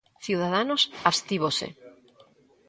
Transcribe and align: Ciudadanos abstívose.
Ciudadanos 0.25 0.81
abstívose. 1.11 1.67